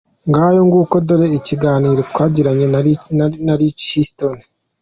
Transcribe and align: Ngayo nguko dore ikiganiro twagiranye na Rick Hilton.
Ngayo 0.29 0.61
nguko 0.67 0.95
dore 1.07 1.27
ikiganiro 1.39 1.99
twagiranye 2.11 2.65
na 3.47 3.53
Rick 3.59 3.79
Hilton. 3.89 4.37